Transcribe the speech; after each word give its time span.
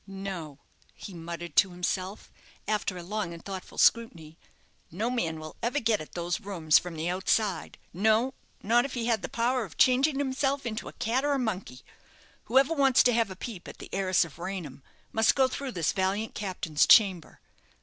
"No," 0.07 0.57
he 0.95 1.13
muttered 1.13 1.55
to 1.57 1.69
himself, 1.69 2.31
after 2.67 2.97
a 2.97 3.03
long 3.03 3.35
and 3.35 3.45
thoughtful 3.45 3.77
scrutiny; 3.77 4.35
"no 4.89 5.11
man 5.11 5.39
will 5.39 5.55
ever 5.61 5.79
get 5.79 6.01
at 6.01 6.13
those 6.13 6.39
rooms 6.39 6.79
from 6.79 6.95
the 6.95 7.07
outside; 7.07 7.77
no, 7.93 8.33
not 8.63 8.83
if 8.83 8.95
he 8.95 9.05
had 9.05 9.21
the 9.21 9.29
power 9.29 9.63
of 9.63 9.77
changing 9.77 10.17
himself 10.17 10.65
into 10.65 10.87
a 10.89 10.93
cat 10.93 11.23
or 11.23 11.33
a 11.33 11.37
monkey. 11.37 11.81
Whoever 12.45 12.73
wants 12.73 13.03
to 13.03 13.13
have 13.13 13.29
a 13.29 13.35
peep 13.35 13.67
at 13.67 13.77
the 13.77 13.91
heiress 13.93 14.25
of 14.25 14.39
Raynham 14.39 14.81
must 15.11 15.35
go 15.35 15.47
through 15.47 15.73
this 15.73 15.91
valiant 15.91 16.33
captain's 16.33 16.87
chamber. 16.87 17.39